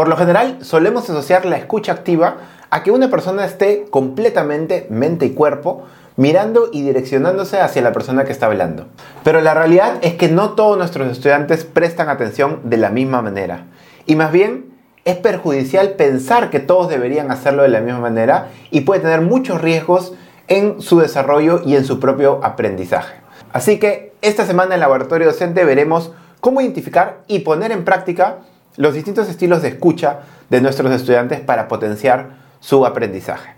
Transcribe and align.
Por 0.00 0.08
lo 0.08 0.16
general, 0.16 0.56
solemos 0.62 1.10
asociar 1.10 1.44
la 1.44 1.58
escucha 1.58 1.92
activa 1.92 2.38
a 2.70 2.82
que 2.82 2.90
una 2.90 3.10
persona 3.10 3.44
esté 3.44 3.84
completamente 3.90 4.86
mente 4.88 5.26
y 5.26 5.34
cuerpo 5.34 5.82
mirando 6.16 6.70
y 6.72 6.80
direccionándose 6.80 7.60
hacia 7.60 7.82
la 7.82 7.92
persona 7.92 8.24
que 8.24 8.32
está 8.32 8.46
hablando. 8.46 8.86
Pero 9.24 9.42
la 9.42 9.52
realidad 9.52 9.98
es 10.00 10.14
que 10.14 10.30
no 10.30 10.52
todos 10.52 10.78
nuestros 10.78 11.12
estudiantes 11.12 11.66
prestan 11.66 12.08
atención 12.08 12.60
de 12.64 12.78
la 12.78 12.88
misma 12.88 13.20
manera. 13.20 13.66
Y 14.06 14.16
más 14.16 14.32
bien 14.32 14.72
es 15.04 15.16
perjudicial 15.16 15.90
pensar 15.90 16.48
que 16.48 16.60
todos 16.60 16.88
deberían 16.88 17.30
hacerlo 17.30 17.62
de 17.62 17.68
la 17.68 17.82
misma 17.82 18.00
manera 18.00 18.48
y 18.70 18.80
puede 18.80 19.02
tener 19.02 19.20
muchos 19.20 19.60
riesgos 19.60 20.14
en 20.48 20.80
su 20.80 20.98
desarrollo 20.98 21.60
y 21.62 21.76
en 21.76 21.84
su 21.84 22.00
propio 22.00 22.40
aprendizaje. 22.42 23.16
Así 23.52 23.78
que 23.78 24.14
esta 24.22 24.46
semana 24.46 24.72
en 24.76 24.80
Laboratorio 24.80 25.26
Docente 25.26 25.62
veremos 25.66 26.10
cómo 26.40 26.62
identificar 26.62 27.18
y 27.26 27.40
poner 27.40 27.70
en 27.70 27.84
práctica 27.84 28.38
los 28.76 28.94
distintos 28.94 29.28
estilos 29.28 29.62
de 29.62 29.68
escucha 29.68 30.20
de 30.48 30.60
nuestros 30.60 30.90
estudiantes 30.92 31.40
para 31.40 31.68
potenciar 31.68 32.30
su 32.60 32.86
aprendizaje. 32.86 33.54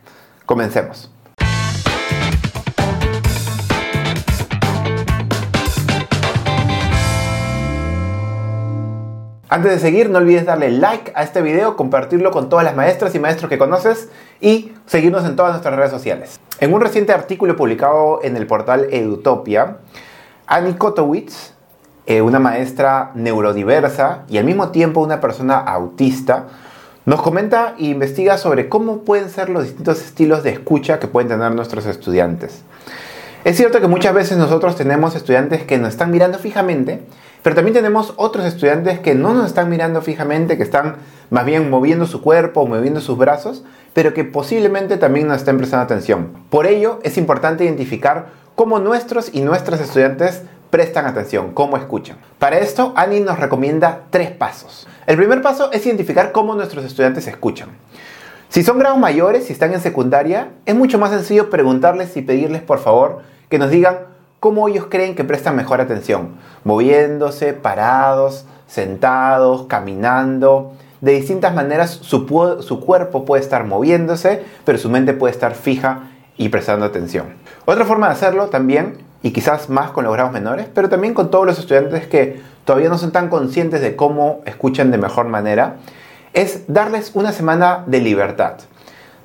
Comencemos. 0.47 1.11
Antes 9.49 9.71
de 9.73 9.79
seguir, 9.81 10.09
no 10.09 10.17
olvides 10.17 10.47
darle 10.47 10.71
like 10.71 11.13
a 11.15 11.23
este 11.23 11.43
video, 11.43 11.77
compartirlo 11.77 12.31
con 12.31 12.49
todas 12.49 12.65
las 12.65 12.75
maestras 12.75 13.15
y 13.15 13.19
maestros 13.19 13.51
que 13.51 13.59
conoces 13.59 14.09
y 14.41 14.73
seguirnos 14.87 15.27
en 15.27 15.37
todas 15.37 15.53
nuestras 15.53 15.77
redes 15.77 15.91
sociales. 15.91 16.41
En 16.59 16.73
un 16.73 16.81
reciente 16.81 17.13
artículo 17.13 17.55
publicado 17.55 18.21
en 18.23 18.39
el 18.39 18.47
portal 18.47 18.87
Edutopia, 18.91 19.77
Annie 20.47 20.79
Kotowitz, 20.79 21.53
eh, 22.07 22.21
una 22.21 22.39
maestra 22.39 23.13
neurodiversa 23.15 24.25
y 24.29 24.39
al 24.39 24.45
mismo 24.45 24.71
tiempo 24.71 25.01
una 25.01 25.21
persona 25.21 25.59
autista, 25.59 26.47
nos 27.05 27.21
comenta 27.21 27.75
e 27.79 27.87
investiga 27.87 28.39
sobre 28.39 28.69
cómo 28.69 28.99
pueden 28.99 29.29
ser 29.29 29.49
los 29.49 29.65
distintos 29.65 30.01
estilos 30.01 30.43
de 30.43 30.51
escucha 30.51 31.01
que 31.01 31.09
pueden 31.09 31.29
tener 31.29 31.53
nuestros 31.53 31.87
estudiantes. 31.87 32.63
Es 33.45 33.57
cierto 33.57 33.81
que 33.81 33.89
muchas 33.89 34.15
veces 34.15 34.39
nosotros 34.39 34.77
tenemos 34.77 35.17
estudiantes 35.17 35.65
que 35.65 35.79
nos 35.79 35.91
están 35.91 36.13
mirando 36.13 36.39
fijamente, 36.39 37.03
pero 37.43 37.57
también 37.57 37.75
tenemos 37.75 38.15
otros 38.17 38.47
estudiantes 38.47 39.01
que 39.01 39.17
no 39.17 39.35
nos 39.35 39.47
están 39.47 39.69
mirando 39.69 40.01
fijamente, 40.01 40.57
que 40.57 40.63
están 40.63 40.97
más 41.31 41.45
bien 41.45 41.69
moviendo 41.69 42.07
su 42.07 42.23
cuerpo, 42.23 42.67
moviendo 42.67 43.01
sus 43.01 43.19
brazos, 43.19 43.65
pero 43.95 44.15
que 44.15 44.23
posiblemente 44.23 44.97
también 44.97 45.27
nos 45.27 45.39
estén 45.39 45.59
prestando 45.59 45.85
atención. 45.85 46.29
Por 46.51 46.67
ello, 46.67 47.01
es 47.03 47.19
importante 47.19 47.65
identificar 47.65 48.27
cómo 48.55 48.79
nuestros 48.79 49.35
y 49.35 49.41
nuestras 49.41 49.81
estudiantes 49.81 50.43
prestan 50.73 51.05
atención, 51.05 51.53
cómo 51.53 51.77
escuchan. 51.77 52.17
Para 52.39 52.59
esto, 52.59 52.95
Annie 52.97 53.21
nos 53.21 53.39
recomienda 53.39 54.05
tres 54.09 54.31
pasos. 54.31 54.89
El 55.07 55.19
primer 55.19 55.43
paso 55.43 55.71
es 55.71 55.85
identificar 55.85 56.33
cómo 56.33 56.55
nuestros 56.55 56.83
estudiantes 56.87 57.27
escuchan. 57.27 57.69
Si 58.49 58.63
son 58.63 58.79
grados 58.79 58.99
mayores, 58.99 59.45
si 59.45 59.53
están 59.53 59.75
en 59.75 59.83
secundaria, 59.83 60.49
es 60.65 60.75
mucho 60.75 60.99
más 60.99 61.11
sencillo 61.11 61.51
preguntarles 61.51 62.17
y 62.17 62.23
pedirles 62.23 62.63
por 62.63 62.79
favor 62.79 63.21
que 63.51 63.59
nos 63.59 63.69
digan 63.69 63.99
cómo 64.41 64.67
ellos 64.67 64.87
creen 64.89 65.15
que 65.15 65.25
prestan 65.25 65.57
mejor 65.57 65.83
atención, 65.83 66.37
moviéndose, 66.65 67.53
parados, 67.53 68.47
sentados, 68.67 69.67
caminando. 69.67 70.73
De 71.03 71.13
distintas 71.13 71.55
maneras 71.55 71.91
su, 71.91 72.27
su, 72.63 72.81
cuerpo 72.81 73.27
puede 73.27 73.43
estar 73.43 73.67
moviéndose, 73.67 74.43
pero 74.65 74.79
su 74.79 74.89
mente 74.89 75.13
puede 75.13 75.35
estar 75.35 75.55
fija 75.55 76.09
y 76.39 76.49
prestando 76.49 76.87
atención. 76.87 77.35
Otra 77.67 77.85
forma 77.85 78.07
de 78.07 78.15
hacerlo 78.15 78.47
también, 78.47 79.12
y 79.23 79.33
quizás 79.33 79.69
más 79.69 79.91
con 79.91 80.05
los 80.05 80.13
grados 80.13 80.33
menores, 80.33 80.67
pero 80.73 80.89
también 80.89 81.15
con 81.15 81.31
todos 81.31 81.47
los 81.47 81.59
estudiantes 81.59 82.07
que 82.07 82.41
todavía 82.65 82.89
no 82.89 82.99
son 82.99 83.13
tan 83.13 83.29
conscientes 83.29 83.81
de 83.81 83.97
cómo 83.97 84.41
escuchan 84.47 84.91
de 84.91 84.99
mejor 84.99 85.27
manera, 85.27 85.77
es 86.35 86.65
darles 86.67 87.13
una 87.15 87.33
semana 87.33 87.85
de 87.87 88.01
libertad. 88.01 88.55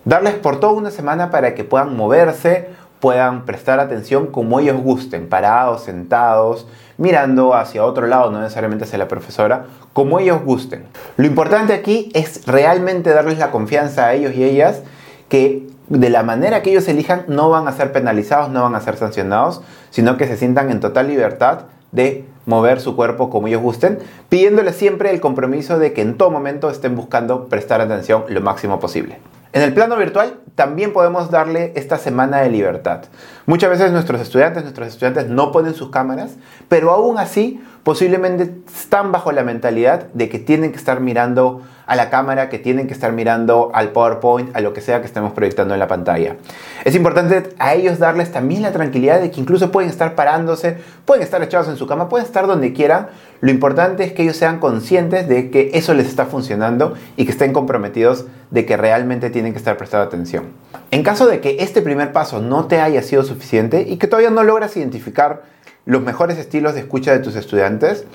Darles 0.05 0.35
por 0.35 0.59
toda 0.59 0.73
una 0.73 0.91
semana 0.91 1.31
para 1.31 1.55
que 1.55 1.63
puedan 1.63 1.95
moverse, 1.95 2.69
puedan 2.99 3.45
prestar 3.45 3.79
atención 3.79 4.27
como 4.27 4.59
ellos 4.59 4.81
gusten, 4.81 5.27
parados, 5.27 5.83
sentados, 5.83 6.67
mirando 6.97 7.53
hacia 7.53 7.85
otro 7.85 8.07
lado, 8.07 8.31
no 8.31 8.41
necesariamente 8.41 8.85
hacia 8.85 8.97
la 8.97 9.07
profesora, 9.07 9.65
como 9.93 10.19
ellos 10.19 10.43
gusten. 10.43 10.85
Lo 11.15 11.27
importante 11.27 11.73
aquí 11.73 12.09
es 12.13 12.45
realmente 12.45 13.11
darles 13.11 13.37
la 13.37 13.51
confianza 13.51 14.05
a 14.05 14.13
ellos 14.13 14.33
y 14.35 14.43
ellas 14.43 14.81
que 15.29 15.66
de 15.89 16.09
la 16.09 16.23
manera 16.23 16.61
que 16.61 16.71
ellos 16.71 16.87
elijan 16.87 17.23
no 17.27 17.49
van 17.49 17.67
a 17.67 17.71
ser 17.71 17.91
penalizados, 17.91 18.49
no 18.49 18.63
van 18.63 18.75
a 18.75 18.81
ser 18.81 18.97
sancionados, 18.97 19.61
sino 19.89 20.17
que 20.17 20.27
se 20.27 20.37
sientan 20.37 20.69
en 20.69 20.79
total 20.79 21.07
libertad 21.07 21.65
de 21.91 22.25
mover 22.45 22.79
su 22.79 22.95
cuerpo 22.95 23.29
como 23.29 23.47
ellos 23.47 23.61
gusten, 23.61 23.99
pidiéndoles 24.29 24.75
siempre 24.75 25.11
el 25.11 25.19
compromiso 25.19 25.79
de 25.79 25.93
que 25.93 26.01
en 26.01 26.17
todo 26.17 26.31
momento 26.31 26.69
estén 26.69 26.95
buscando 26.95 27.45
prestar 27.45 27.81
atención 27.81 28.23
lo 28.29 28.41
máximo 28.41 28.79
posible. 28.79 29.19
En 29.53 29.61
el 29.61 29.73
plano 29.73 29.95
virtual 29.95 30.35
también 30.55 30.93
podemos 30.93 31.31
darle 31.31 31.71
esta 31.75 31.97
semana 31.97 32.39
de 32.41 32.49
libertad. 32.49 33.03
Muchas 33.45 33.69
veces 33.69 33.91
nuestros 33.91 34.21
estudiantes, 34.21 34.63
nuestros 34.63 34.87
estudiantes 34.89 35.29
no 35.29 35.51
ponen 35.51 35.73
sus 35.73 35.89
cámaras, 35.89 36.35
pero 36.67 36.91
aún 36.91 37.17
así 37.17 37.61
posiblemente 37.83 38.51
están 38.67 39.11
bajo 39.11 39.31
la 39.31 39.43
mentalidad 39.43 40.07
de 40.13 40.29
que 40.29 40.39
tienen 40.39 40.71
que 40.71 40.77
estar 40.77 40.99
mirando 40.99 41.61
a 41.87 41.95
la 41.95 42.09
cámara, 42.09 42.49
que 42.49 42.59
tienen 42.59 42.85
que 42.85 42.93
estar 42.93 43.13
mirando 43.13 43.71
al 43.73 43.89
PowerPoint, 43.91 44.55
a 44.55 44.61
lo 44.61 44.73
que 44.73 44.81
sea 44.81 44.99
que 44.99 45.07
estemos 45.07 45.31
proyectando 45.31 45.73
en 45.73 45.79
la 45.79 45.87
pantalla. 45.87 46.35
Es 46.83 46.93
importante 46.95 47.49
a 47.57 47.73
ellos 47.73 47.97
darles 47.97 48.31
también 48.31 48.61
la 48.61 48.73
tranquilidad 48.73 49.21
de 49.21 49.31
que 49.31 49.39
incluso 49.39 49.71
pueden 49.71 49.89
estar 49.89 50.13
parándose, 50.13 50.77
pueden 51.05 51.23
estar 51.23 51.41
echados 51.41 51.69
en 51.69 51.77
su 51.77 51.87
cama, 51.87 52.09
pueden 52.09 52.25
estar 52.25 52.45
donde 52.45 52.73
quieran. 52.73 53.07
Lo 53.39 53.51
importante 53.51 54.03
es 54.03 54.11
que 54.11 54.23
ellos 54.23 54.35
sean 54.35 54.59
conscientes 54.59 55.29
de 55.29 55.49
que 55.49 55.71
eso 55.73 55.93
les 55.93 56.07
está 56.07 56.25
funcionando 56.25 56.93
y 57.15 57.25
que 57.25 57.31
estén 57.31 57.53
comprometidos 57.53 58.25
de 58.51 58.65
que 58.65 58.75
realmente 58.75 59.29
tienen 59.29 59.53
que 59.53 59.59
estar 59.59 59.77
prestando 59.77 60.05
atención. 60.05 60.45
En 60.91 61.03
caso 61.03 61.25
de 61.25 61.39
que 61.39 61.57
este 61.59 61.81
primer 61.81 62.11
paso 62.11 62.41
no 62.41 62.65
te 62.65 62.81
haya 62.81 63.01
sido 63.01 63.23
suficiente 63.23 63.83
y 63.87 63.97
que 63.97 64.07
todavía 64.07 64.29
no 64.29 64.43
logras 64.43 64.75
identificar 64.75 65.43
los 65.85 66.01
mejores 66.01 66.37
estilos 66.37 66.73
de 66.73 66.81
escucha 66.81 67.13
de 67.13 67.19
tus 67.19 67.35
estudiantes, 67.35 68.05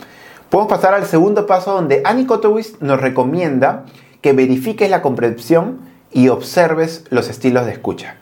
Podemos 0.52 0.70
pasar 0.70 0.92
al 0.92 1.06
segundo 1.06 1.46
paso 1.46 1.72
donde 1.72 2.02
Annie 2.04 2.26
Kotowicz 2.26 2.82
nos 2.82 3.00
recomienda 3.00 3.86
que 4.20 4.34
verifiques 4.34 4.90
la 4.90 5.00
comprensión 5.00 5.78
y 6.10 6.28
observes 6.28 7.06
los 7.08 7.30
estilos 7.30 7.64
de 7.64 7.72
escucha. 7.72 8.16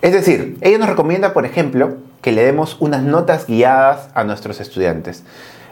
Es 0.00 0.14
decir, 0.14 0.56
ella 0.62 0.78
nos 0.78 0.88
recomienda, 0.88 1.34
por 1.34 1.44
ejemplo, 1.44 1.96
que 2.22 2.32
le 2.32 2.46
demos 2.46 2.78
unas 2.80 3.02
notas 3.02 3.46
guiadas 3.46 4.08
a 4.14 4.24
nuestros 4.24 4.58
estudiantes. 4.58 5.22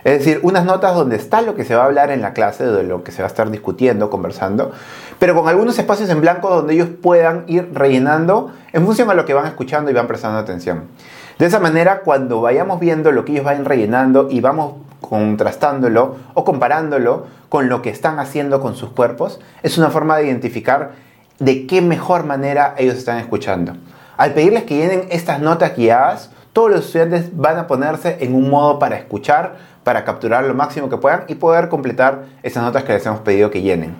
Es 0.04 0.18
decir, 0.18 0.40
unas 0.42 0.66
notas 0.66 0.94
donde 0.94 1.16
está 1.16 1.40
lo 1.40 1.54
que 1.54 1.64
se 1.64 1.74
va 1.74 1.84
a 1.84 1.86
hablar 1.86 2.10
en 2.10 2.20
la 2.20 2.34
clase, 2.34 2.66
de 2.66 2.82
lo 2.82 3.02
que 3.02 3.10
se 3.10 3.22
va 3.22 3.28
a 3.28 3.30
estar 3.30 3.50
discutiendo, 3.50 4.10
conversando, 4.10 4.72
pero 5.18 5.34
con 5.34 5.48
algunos 5.48 5.78
espacios 5.78 6.10
en 6.10 6.20
blanco 6.20 6.50
donde 6.50 6.74
ellos 6.74 6.90
puedan 7.00 7.44
ir 7.46 7.70
rellenando 7.72 8.52
en 8.74 8.84
función 8.84 9.08
a 9.08 9.14
lo 9.14 9.24
que 9.24 9.32
van 9.32 9.46
escuchando 9.46 9.90
y 9.90 9.94
van 9.94 10.06
prestando 10.06 10.38
atención. 10.38 10.82
De 11.38 11.46
esa 11.46 11.60
manera, 11.60 12.00
cuando 12.00 12.42
vayamos 12.42 12.78
viendo 12.78 13.10
lo 13.10 13.24
que 13.24 13.32
ellos 13.32 13.44
van 13.46 13.64
rellenando 13.64 14.28
y 14.30 14.42
vamos 14.42 14.74
contrastándolo 15.08 16.16
o 16.34 16.44
comparándolo 16.44 17.26
con 17.48 17.68
lo 17.68 17.80
que 17.80 17.90
están 17.90 18.18
haciendo 18.18 18.60
con 18.60 18.76
sus 18.76 18.90
cuerpos, 18.90 19.40
es 19.62 19.78
una 19.78 19.90
forma 19.90 20.16
de 20.18 20.26
identificar 20.26 20.92
de 21.38 21.66
qué 21.66 21.80
mejor 21.80 22.24
manera 22.24 22.74
ellos 22.76 22.96
están 22.96 23.18
escuchando. 23.18 23.72
Al 24.16 24.34
pedirles 24.34 24.64
que 24.64 24.76
llenen 24.76 25.06
estas 25.10 25.40
notas 25.40 25.76
guiadas, 25.76 26.30
todos 26.52 26.70
los 26.70 26.86
estudiantes 26.86 27.36
van 27.36 27.56
a 27.56 27.66
ponerse 27.66 28.18
en 28.20 28.34
un 28.34 28.50
modo 28.50 28.78
para 28.78 28.96
escuchar, 28.96 29.56
para 29.84 30.04
capturar 30.04 30.44
lo 30.44 30.54
máximo 30.54 30.90
que 30.90 30.96
puedan 30.96 31.24
y 31.28 31.36
poder 31.36 31.68
completar 31.68 32.24
esas 32.42 32.62
notas 32.62 32.84
que 32.84 32.92
les 32.92 33.06
hemos 33.06 33.20
pedido 33.20 33.50
que 33.50 33.62
llenen. 33.62 33.94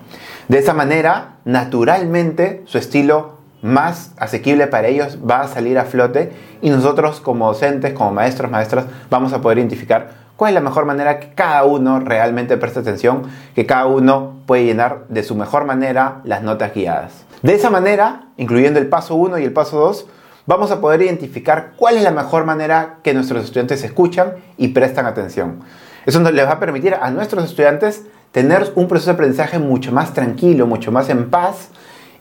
De 0.47 0.59
esa 0.59 0.73
manera, 0.73 1.37
naturalmente, 1.45 2.61
su 2.65 2.77
estilo 2.77 3.39
más 3.61 4.11
asequible 4.17 4.67
para 4.67 4.87
ellos 4.87 5.17
va 5.27 5.41
a 5.41 5.47
salir 5.47 5.79
a 5.79 5.85
flote 5.85 6.31
y 6.61 6.69
nosotros 6.69 7.19
como 7.19 7.47
docentes, 7.47 7.93
como 7.93 8.11
maestros, 8.11 8.51
maestras, 8.51 8.85
vamos 9.09 9.33
a 9.33 9.41
poder 9.41 9.57
identificar 9.57 10.28
cuál 10.39 10.51
es 10.51 10.55
la 10.55 10.61
mejor 10.61 10.85
manera 10.85 11.19
que 11.19 11.33
cada 11.33 11.65
uno 11.65 11.99
realmente 11.99 12.55
preste 12.55 12.79
atención, 12.79 13.23
que 13.55 13.65
cada 13.65 13.87
uno 13.87 14.37
puede 14.45 14.63
llenar 14.63 15.03
de 15.09 15.21
su 15.21 15.35
mejor 15.35 15.65
manera 15.65 16.21
las 16.23 16.43
notas 16.43 16.73
guiadas. 16.73 17.25
De 17.41 17.55
esa 17.55 17.69
manera, 17.69 18.29
incluyendo 18.37 18.79
el 18.79 18.87
paso 18.87 19.15
1 19.15 19.37
y 19.39 19.43
el 19.43 19.51
paso 19.51 19.77
2, 19.79 20.07
vamos 20.45 20.71
a 20.71 20.79
poder 20.79 21.01
identificar 21.01 21.73
cuál 21.75 21.97
es 21.97 22.03
la 22.03 22.11
mejor 22.11 22.45
manera 22.45 22.99
que 23.03 23.13
nuestros 23.13 23.43
estudiantes 23.43 23.83
escuchan 23.83 24.35
y 24.55 24.69
prestan 24.69 25.07
atención. 25.07 25.59
Eso 26.05 26.21
les 26.31 26.47
va 26.47 26.53
a 26.53 26.59
permitir 26.61 26.93
a 26.93 27.11
nuestros 27.11 27.43
estudiantes 27.43 28.05
tener 28.31 28.71
un 28.75 28.87
proceso 28.87 29.11
de 29.11 29.15
aprendizaje 29.15 29.59
mucho 29.59 29.91
más 29.91 30.13
tranquilo, 30.13 30.65
mucho 30.67 30.89
más 30.93 31.09
en 31.09 31.29
paz 31.29 31.67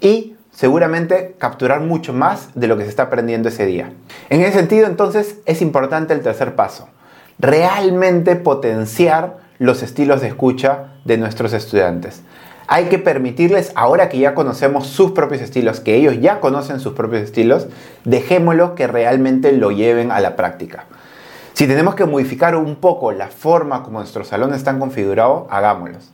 y 0.01 0.35
seguramente 0.51 1.37
capturar 1.39 1.83
mucho 1.83 2.13
más 2.13 2.49
de 2.57 2.67
lo 2.67 2.77
que 2.77 2.83
se 2.83 2.91
está 2.91 3.05
aprendiendo 3.05 3.49
ese 3.49 3.65
día. 3.65 3.93
En 4.29 4.41
ese 4.41 4.59
sentido, 4.59 4.89
entonces, 4.89 5.37
es 5.47 5.63
importante 5.63 6.15
el 6.15 6.21
tercer 6.21 6.57
paso, 6.57 6.89
realmente 7.39 8.37
potenciar 8.37 9.39
los 9.59 9.83
estilos 9.83 10.21
de 10.21 10.29
escucha 10.29 10.95
de 11.05 11.19
nuestros 11.19 11.53
estudiantes. 11.53 12.23
Hay 12.67 12.85
que 12.87 12.99
permitirles, 12.99 13.73
ahora 13.75 14.09
que 14.09 14.19
ya 14.19 14.35
conocemos 14.35 14.87
sus 14.87 15.13
propios 15.13 15.41
estilos, 15.41 15.81
que 15.81 15.95
ellos 15.95 16.21
ya 16.21 16.39
conocen 16.41 16.81
sus 16.81 16.93
propios 16.93 17.23
estilos, 17.23 17.67
dejémoslo 18.05 18.75
que 18.75 18.87
realmente 18.87 19.53
lo 19.53 19.71
lleven 19.71 20.13
a 20.13 20.21
la 20.21 20.37
práctica. 20.37 20.85
Si 21.55 21.67
tenemos 21.67 21.95
que 21.95 22.05
modificar 22.05 22.55
un 22.57 22.77
poco 22.77 23.11
la 23.13 23.29
forma 23.29 23.83
como 23.83 23.99
nuestros 24.01 24.29
salones 24.29 24.59
están 24.59 24.79
configurados, 24.79 25.47
hagámoslos. 25.51 26.11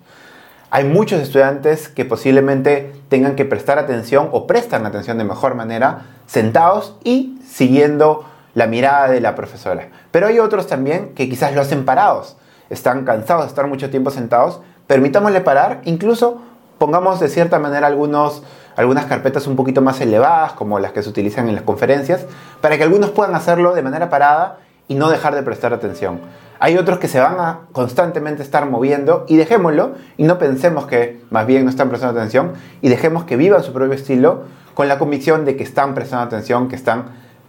Hay 0.70 0.85
muchos 0.85 1.20
estudiantes 1.20 1.88
que 1.88 2.05
posiblemente 2.05 2.93
tengan 3.09 3.37
que 3.37 3.44
prestar 3.44 3.79
atención 3.79 4.29
o 4.32 4.47
prestan 4.47 4.87
atención 4.87 5.19
de 5.19 5.25
mejor 5.25 5.55
manera 5.55 6.06
sentados 6.27 6.97
y 7.05 7.38
siguiendo 7.47 8.25
la 8.55 8.67
mirada 8.67 9.09
de 9.09 9.21
la 9.21 9.35
profesora. 9.35 9.89
Pero 10.11 10.27
hay 10.27 10.39
otros 10.39 10.67
también 10.67 11.15
que 11.15 11.29
quizás 11.29 11.55
lo 11.55 11.61
hacen 11.61 11.85
parados. 11.85 12.37
Están 12.71 13.05
cansados 13.05 13.45
de 13.45 13.49
estar 13.49 13.67
mucho 13.67 13.91
tiempo 13.91 14.11
sentados. 14.11 14.61
Permitámosle 14.87 15.41
parar, 15.41 15.81
incluso 15.85 16.41
pongamos 16.79 17.21
de 17.21 17.29
cierta 17.29 17.59
manera 17.59 17.87
algunos, 17.87 18.43
algunas 18.77 19.06
carpetas 19.06 19.47
un 19.47 19.56
poquito 19.56 19.81
más 19.81 20.01
elevadas, 20.01 20.53
como 20.53 20.79
las 20.79 20.93
que 20.93 21.03
se 21.03 21.09
utilizan 21.09 21.49
en 21.49 21.55
las 21.55 21.65
conferencias, 21.65 22.27
para 22.61 22.77
que 22.77 22.83
algunos 22.83 23.11
puedan 23.11 23.35
hacerlo 23.35 23.75
de 23.75 23.83
manera 23.83 24.11
parada 24.11 24.59
y 24.89 24.95
no 24.95 25.09
dejar 25.11 25.35
de 25.35 25.43
prestar 25.43 25.73
atención. 25.73 26.21
Hay 26.61 26.77
otros 26.77 26.99
que 26.99 27.09
se 27.09 27.21
van 27.21 27.39
a 27.41 27.61
constantemente 27.73 28.43
estar 28.43 28.67
moviendo 28.67 29.25
y 29.29 29.37
dejémoslo 29.37 29.93
y 30.17 30.25
no 30.25 30.39
pensemos 30.39 30.87
que 30.87 31.21
más 31.31 31.47
bien 31.47 31.65
no 31.65 31.71
están 31.71 31.89
prestando 31.89 32.19
atención 32.19 32.53
y 32.81 32.89
dejemos 32.89 33.25
que 33.25 33.37
vivan 33.37 33.62
su 33.62 33.73
propio 33.73 33.95
estilo 33.95 34.43
con 34.75 34.89
la 34.89 34.99
convicción 34.99 35.45
de 35.45 35.56
que 35.56 35.65
están 35.65 35.95
prestando 35.95 36.27
atención, 36.27 36.69
que 36.69 36.77
están 36.77 37.06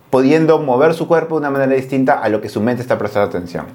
pudiendo 0.09 0.59
mover 0.59 0.93
su 0.93 1.07
cuerpo 1.07 1.35
de 1.35 1.39
una 1.39 1.51
manera 1.51 1.73
distinta 1.73 2.13
a 2.13 2.29
lo 2.29 2.41
que 2.41 2.49
su 2.49 2.61
mente 2.61 2.81
está 2.81 2.97
prestando 2.97 3.29
atención. 3.29 3.65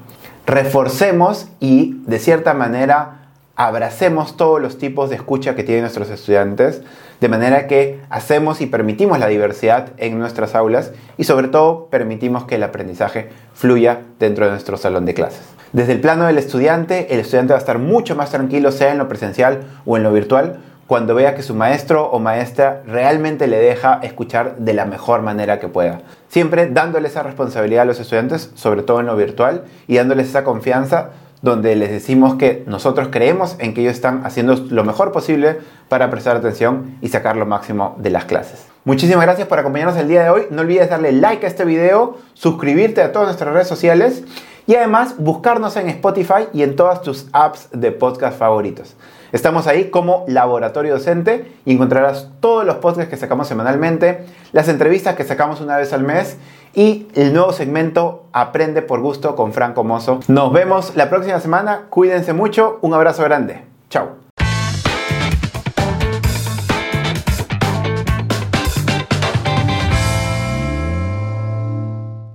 Reforcemos 0.46 1.48
y 1.60 2.00
de 2.06 2.18
cierta 2.18 2.54
manera 2.54 3.20
abracemos 3.56 4.36
todos 4.36 4.60
los 4.60 4.78
tipos 4.78 5.10
de 5.10 5.16
escucha 5.16 5.54
que 5.54 5.64
tienen 5.64 5.82
nuestros 5.82 6.08
estudiantes, 6.08 6.82
de 7.20 7.28
manera 7.28 7.66
que 7.66 8.00
hacemos 8.08 8.62
y 8.62 8.66
permitimos 8.66 9.18
la 9.18 9.26
diversidad 9.26 9.88
en 9.98 10.18
nuestras 10.18 10.54
aulas 10.54 10.92
y 11.18 11.24
sobre 11.24 11.48
todo 11.48 11.88
permitimos 11.90 12.44
que 12.44 12.54
el 12.54 12.62
aprendizaje 12.62 13.28
fluya 13.52 14.00
dentro 14.18 14.46
de 14.46 14.52
nuestro 14.52 14.78
salón 14.78 15.04
de 15.04 15.12
clases. 15.12 15.42
Desde 15.72 15.92
el 15.92 16.00
plano 16.00 16.24
del 16.24 16.38
estudiante, 16.38 17.12
el 17.12 17.20
estudiante 17.20 17.52
va 17.52 17.58
a 17.58 17.60
estar 17.60 17.78
mucho 17.78 18.16
más 18.16 18.30
tranquilo, 18.30 18.72
sea 18.72 18.92
en 18.92 18.98
lo 18.98 19.08
presencial 19.08 19.64
o 19.84 19.96
en 19.96 20.02
lo 20.02 20.12
virtual, 20.12 20.58
cuando 20.90 21.14
vea 21.14 21.36
que 21.36 21.44
su 21.44 21.54
maestro 21.54 22.10
o 22.10 22.18
maestra 22.18 22.82
realmente 22.84 23.46
le 23.46 23.58
deja 23.60 24.00
escuchar 24.02 24.56
de 24.56 24.74
la 24.74 24.86
mejor 24.86 25.22
manera 25.22 25.60
que 25.60 25.68
pueda. 25.68 26.00
Siempre 26.26 26.66
dándole 26.66 27.06
esa 27.06 27.22
responsabilidad 27.22 27.82
a 27.82 27.84
los 27.84 28.00
estudiantes, 28.00 28.50
sobre 28.56 28.82
todo 28.82 28.98
en 28.98 29.06
lo 29.06 29.14
virtual, 29.14 29.62
y 29.86 29.98
dándoles 29.98 30.30
esa 30.30 30.42
confianza 30.42 31.10
donde 31.42 31.76
les 31.76 31.92
decimos 31.92 32.34
que 32.34 32.64
nosotros 32.66 33.06
creemos 33.12 33.54
en 33.60 33.72
que 33.72 33.82
ellos 33.82 33.94
están 33.94 34.26
haciendo 34.26 34.56
lo 34.56 34.82
mejor 34.82 35.12
posible 35.12 35.60
para 35.88 36.10
prestar 36.10 36.36
atención 36.36 36.96
y 37.00 37.06
sacar 37.06 37.36
lo 37.36 37.46
máximo 37.46 37.94
de 37.98 38.10
las 38.10 38.24
clases. 38.24 38.66
Muchísimas 38.84 39.22
gracias 39.22 39.46
por 39.46 39.60
acompañarnos 39.60 39.96
el 39.96 40.08
día 40.08 40.24
de 40.24 40.30
hoy. 40.30 40.46
No 40.50 40.62
olvides 40.62 40.90
darle 40.90 41.12
like 41.12 41.46
a 41.46 41.48
este 41.48 41.64
video, 41.64 42.18
suscribirte 42.34 43.00
a 43.00 43.12
todas 43.12 43.28
nuestras 43.28 43.54
redes 43.54 43.68
sociales 43.68 44.24
y 44.70 44.76
además 44.76 45.16
buscarnos 45.18 45.74
en 45.74 45.88
Spotify 45.88 46.46
y 46.52 46.62
en 46.62 46.76
todas 46.76 47.02
tus 47.02 47.26
apps 47.32 47.70
de 47.72 47.90
podcast 47.90 48.38
favoritos. 48.38 48.94
Estamos 49.32 49.66
ahí 49.66 49.90
como 49.90 50.24
laboratorio 50.28 50.92
docente 50.92 51.52
y 51.64 51.72
encontrarás 51.72 52.28
todos 52.38 52.64
los 52.64 52.76
podcasts 52.76 53.10
que 53.10 53.16
sacamos 53.16 53.48
semanalmente, 53.48 54.26
las 54.52 54.68
entrevistas 54.68 55.16
que 55.16 55.24
sacamos 55.24 55.60
una 55.60 55.76
vez 55.76 55.92
al 55.92 56.04
mes 56.04 56.36
y 56.72 57.08
el 57.16 57.32
nuevo 57.32 57.52
segmento 57.52 58.26
Aprende 58.32 58.80
por 58.82 59.00
gusto 59.00 59.34
con 59.34 59.52
Franco 59.52 59.82
Mozo. 59.82 60.20
Nos 60.28 60.52
vemos 60.52 60.94
la 60.94 61.10
próxima 61.10 61.40
semana, 61.40 61.86
cuídense 61.90 62.32
mucho, 62.32 62.78
un 62.80 62.94
abrazo 62.94 63.24
grande. 63.24 63.69